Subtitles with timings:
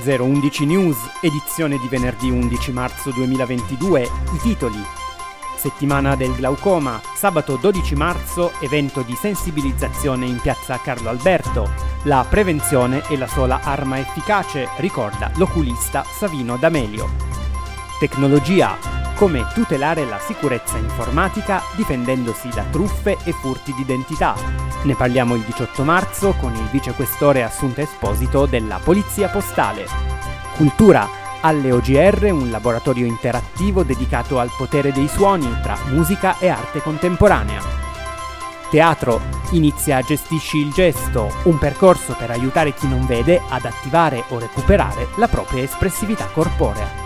[0.00, 4.82] 011 News, edizione di venerdì 11 marzo 2022, i titoli.
[5.56, 11.70] Settimana del glaucoma, sabato 12 marzo, evento di sensibilizzazione in piazza Carlo Alberto.
[12.04, 17.08] La prevenzione è la sola arma efficace, ricorda l'oculista Savino D'Amelio.
[18.00, 24.34] Tecnologia, come tutelare la sicurezza informatica difendendosi da truffe e furti d'identità.
[24.82, 29.86] Ne parliamo il 18 marzo con il vicequestore Assunta Esposito della Polizia Postale.
[30.56, 31.08] Cultura,
[31.40, 37.60] alle OGR un laboratorio interattivo dedicato al potere dei suoni tra musica e arte contemporanea.
[38.70, 44.38] Teatro, inizia Gestisci il gesto, un percorso per aiutare chi non vede ad attivare o
[44.38, 47.01] recuperare la propria espressività corporea.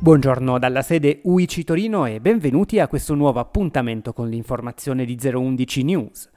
[0.00, 5.82] Buongiorno dalla sede UIC Torino e benvenuti a questo nuovo appuntamento con l'informazione di 011
[5.82, 6.30] News.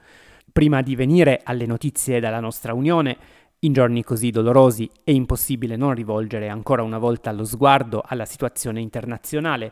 [0.52, 3.16] Prima di venire alle notizie dalla nostra Unione,
[3.60, 8.80] in giorni così dolorosi è impossibile non rivolgere ancora una volta lo sguardo alla situazione
[8.80, 9.70] internazionale.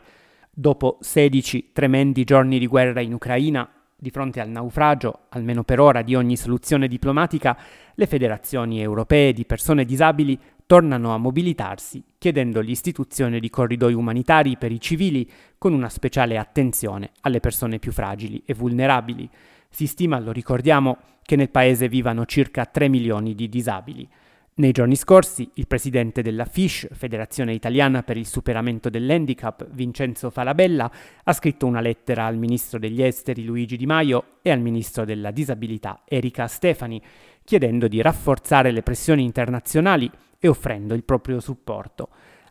[0.49, 3.69] Dopo 16 tremendi giorni di guerra in Ucraina,
[4.01, 7.55] di fronte al naufragio, almeno per ora, di ogni soluzione diplomatica,
[7.93, 14.71] le federazioni europee di persone disabili tornano a mobilitarsi chiedendo l'istituzione di corridoi umanitari per
[14.71, 19.29] i civili con una speciale attenzione alle persone più fragili e vulnerabili.
[19.69, 24.09] Si stima, lo ricordiamo, che nel paese vivano circa 3 milioni di disabili.
[24.53, 30.91] Nei giorni scorsi il presidente della FISH, Federazione Italiana per il Superamento dell'Handicap, Vincenzo Falabella,
[31.23, 35.31] ha scritto una lettera al ministro degli Esteri Luigi Di Maio e al ministro della
[35.31, 37.01] Disabilità Erika Stefani,
[37.45, 42.09] chiedendo di rafforzare le pressioni internazionali e offrendo il proprio supporto.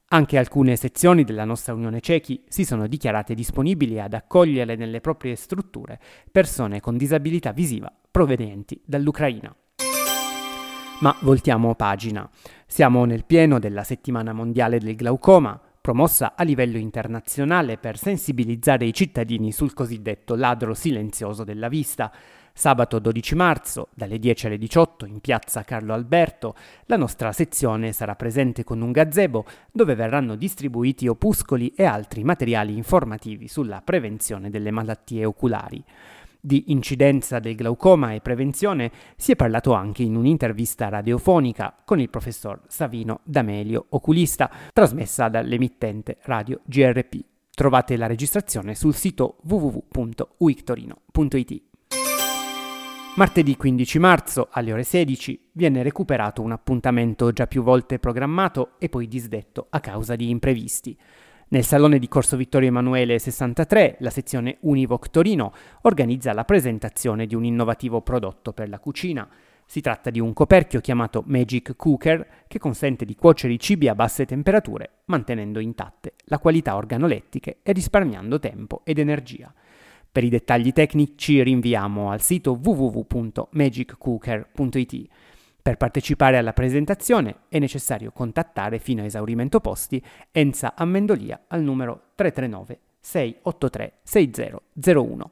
[0.09, 5.37] Anche alcune sezioni della nostra Unione Cechi si sono dichiarate disponibili ad accogliere nelle proprie
[5.37, 6.01] strutture
[6.33, 9.55] persone con disabilità visiva provenienti dall'Ucraina.
[11.01, 12.29] Ma voltiamo pagina.
[12.67, 18.93] Siamo nel pieno della settimana mondiale del glaucoma, promossa a livello internazionale per sensibilizzare i
[18.93, 22.13] cittadini sul cosiddetto ladro silenzioso della vista,
[22.53, 26.55] Sabato 12 marzo, dalle 10 alle 18, in piazza Carlo Alberto,
[26.87, 32.77] la nostra sezione sarà presente con un gazebo dove verranno distribuiti opuscoli e altri materiali
[32.77, 35.83] informativi sulla prevenzione delle malattie oculari.
[36.43, 42.09] Di incidenza del glaucoma e prevenzione si è parlato anche in un'intervista radiofonica con il
[42.09, 47.23] professor Savino D'Amelio, oculista, trasmessa dall'emittente radio GRP.
[47.51, 51.63] Trovate la registrazione sul sito www.uictorino.it.
[53.17, 58.89] Martedì 15 marzo alle ore 16 viene recuperato un appuntamento già più volte programmato e
[58.89, 60.97] poi disdetto a causa di imprevisti.
[61.53, 65.53] Nel salone di Corso Vittorio Emanuele 63, la sezione Univoc Torino
[65.83, 69.29] organizza la presentazione di un innovativo prodotto per la cucina.
[69.67, 73.97] Si tratta di un coperchio chiamato Magic Cooker che consente di cuocere i cibi a
[73.97, 79.53] basse temperature, mantenendo intatte la qualità organolettiche e risparmiando tempo ed energia.
[80.13, 85.09] Per i dettagli tecnici rinviamo al sito www.magiccooker.it.
[85.63, 92.13] Per partecipare alla presentazione è necessario contattare fino a esaurimento posti Enza Amendolia al numero
[92.15, 95.31] 339 683 6001.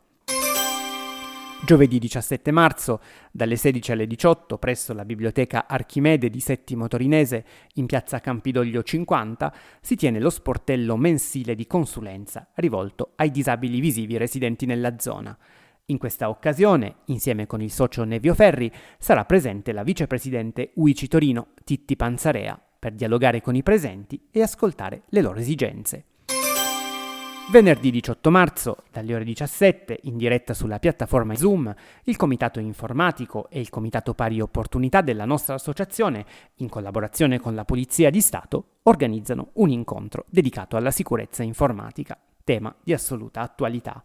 [1.65, 3.01] Giovedì 17 marzo,
[3.33, 9.53] dalle 16 alle 18, presso la Biblioteca Archimede di Settimo Torinese, in piazza Campidoglio 50,
[9.81, 15.37] si tiene lo sportello mensile di consulenza rivolto ai disabili visivi residenti nella zona.
[15.91, 21.49] In questa occasione, insieme con il socio Nevio Ferri, sarà presente la vicepresidente UICI Torino,
[21.65, 26.05] Titti Panzarea, per dialogare con i presenti e ascoltare le loro esigenze.
[27.51, 33.59] Venerdì 18 marzo, dalle ore 17, in diretta sulla piattaforma Zoom, il Comitato Informatico e
[33.59, 39.53] il Comitato Pari Opportunità della nostra associazione, in collaborazione con la Polizia di Stato, organizzano
[39.55, 44.05] un incontro dedicato alla sicurezza informatica, tema di assoluta attualità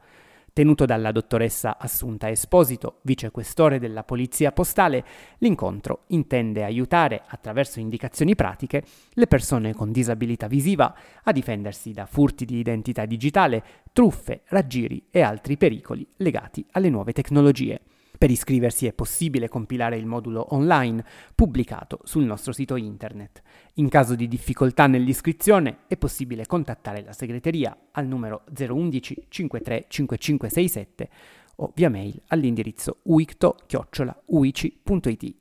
[0.53, 5.03] tenuto dalla dottoressa Assunta Esposito, vicequestore della Polizia Postale,
[5.39, 8.83] l'incontro intende aiutare, attraverso indicazioni pratiche,
[9.13, 15.21] le persone con disabilità visiva a difendersi da furti di identità digitale, truffe, raggiri e
[15.21, 17.81] altri pericoli legati alle nuove tecnologie.
[18.23, 21.03] Per iscriversi è possibile compilare il modulo online
[21.35, 23.41] pubblicato sul nostro sito internet.
[23.73, 31.09] In caso di difficoltà nell'iscrizione è possibile contattare la segreteria al numero 011 53 5567
[31.57, 35.35] o via mail all'indirizzo uicto-uici.it.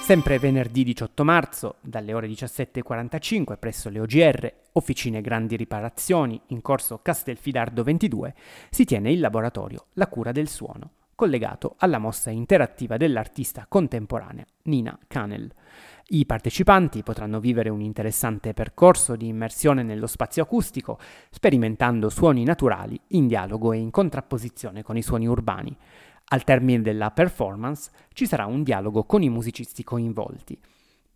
[0.00, 7.00] Sempre venerdì 18 marzo, dalle ore 17.45 presso le OGR, Officine Grandi Riparazioni, in corso
[7.02, 8.32] Castelfidardo 22,
[8.70, 14.96] si tiene il laboratorio La cura del suono collegato alla mossa interattiva dell'artista contemporanea Nina
[15.08, 15.52] Canel.
[16.10, 20.96] I partecipanti potranno vivere un interessante percorso di immersione nello spazio acustico,
[21.30, 25.76] sperimentando suoni naturali in dialogo e in contrapposizione con i suoni urbani.
[26.26, 30.56] Al termine della performance ci sarà un dialogo con i musicisti coinvolti.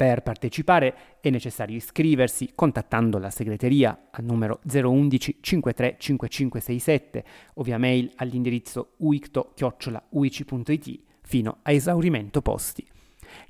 [0.03, 7.79] Per partecipare è necessario iscriversi contattando la segreteria al numero 011 53 5567 o via
[7.79, 12.85] mail all'indirizzo uicto-uici.it fino a esaurimento posti.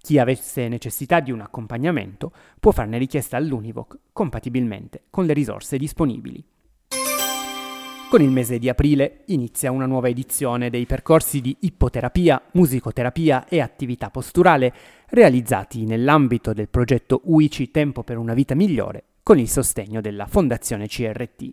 [0.03, 6.45] Chi avesse necessità di un accompagnamento può farne richiesta all'Univoc compatibilmente con le risorse disponibili.
[8.13, 13.63] Con il mese di aprile inizia una nuova edizione dei percorsi di ippoterapia, musicoterapia e
[13.63, 14.75] attività posturale
[15.15, 20.89] realizzati nell'ambito del progetto UICI Tempo per una vita migliore con il sostegno della Fondazione
[20.89, 21.53] CRT.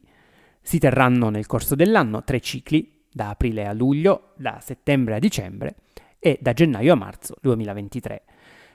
[0.62, 5.76] Si terranno nel corso dell'anno tre cicli, da aprile a luglio, da settembre a dicembre
[6.20, 8.24] e da gennaio a marzo 2023.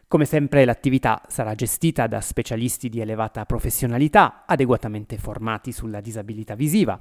[0.06, 7.00] Come sempre l'attività sarà gestita da specialisti di elevata professionalità, adeguatamente formati sulla disabilità visiva,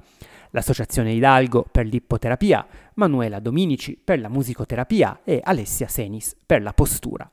[0.52, 7.30] l'Associazione Hidalgo per l'ippoterapia, Manuela Dominici per la musicoterapia e Alessia Senis per la postura.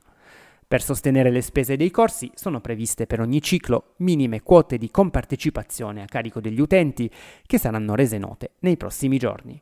[0.72, 6.00] Per sostenere le spese dei corsi sono previste per ogni ciclo minime quote di compartecipazione
[6.00, 7.10] a carico degli utenti
[7.44, 9.60] che saranno rese note nei prossimi giorni.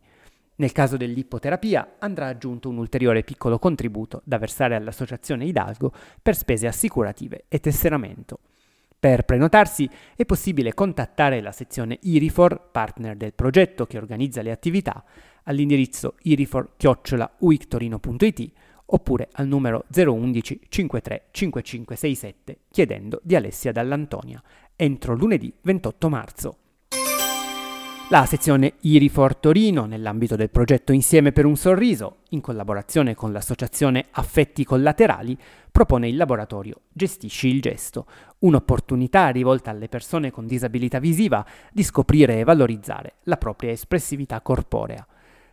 [0.54, 5.92] Nel caso dell'ippoterapia andrà aggiunto un ulteriore piccolo contributo da versare all'Associazione Hidalgo
[6.22, 8.38] per spese assicurative e tesseramento.
[9.00, 15.02] Per prenotarsi è possibile contattare la sezione Irifor, partner del progetto che organizza le attività,
[15.42, 18.52] all'indirizzo irifor-uictorino.it
[18.92, 24.42] oppure al numero 011 53 5567 chiedendo di Alessia Dall'Antonia
[24.76, 26.56] entro lunedì 28 marzo.
[28.08, 34.06] La sezione IRIFOR Torino, nell'ambito del progetto Insieme per un sorriso, in collaborazione con l'associazione
[34.10, 35.38] Affetti Collaterali,
[35.70, 38.06] propone il laboratorio Gestisci il gesto,
[38.38, 45.06] un'opportunità rivolta alle persone con disabilità visiva di scoprire e valorizzare la propria espressività corporea.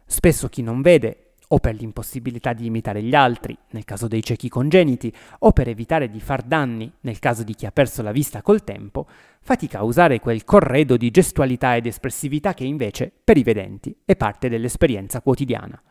[0.03, 4.49] Spesso chi non vede o per l'impossibilità di imitare gli altri, nel caso dei ciechi
[4.49, 8.41] congeniti, o per evitare di far danni, nel caso di chi ha perso la vista
[8.41, 9.07] col tempo,
[9.41, 14.15] fatica a usare quel corredo di gestualità ed espressività che invece, per i vedenti, è
[14.15, 15.81] parte dell'esperienza quotidiana.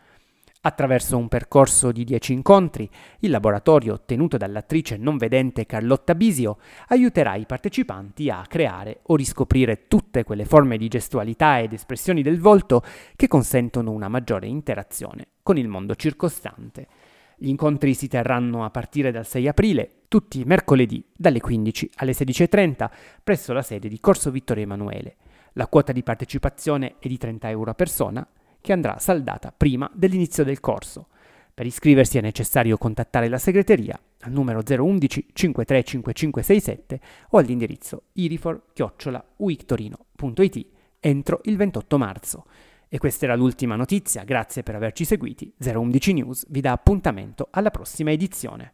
[0.66, 2.90] Attraverso un percorso di dieci incontri,
[3.20, 6.58] il laboratorio ottenuto dall'attrice non vedente Carlotta Bisio
[6.88, 12.40] aiuterà i partecipanti a creare o riscoprire tutte quelle forme di gestualità ed espressioni del
[12.40, 12.82] volto
[13.14, 16.88] che consentono una maggiore interazione con il mondo circostante.
[17.36, 22.90] Gli incontri si terranno a partire dal 6 aprile, tutti mercoledì dalle 15 alle 16.30
[23.22, 25.14] presso la sede di Corso Vittorio Emanuele.
[25.52, 28.26] La quota di partecipazione è di 30 euro a persona
[28.66, 31.06] che andrà saldata prima dell'inizio del corso.
[31.54, 40.66] Per iscriversi è necessario contattare la segreteria al numero 011 535567 o all'indirizzo irifor-uictorino.it
[40.98, 42.46] entro il 28 marzo.
[42.88, 45.54] E questa era l'ultima notizia, grazie per averci seguiti.
[45.56, 48.72] 011 News vi dà appuntamento alla prossima edizione.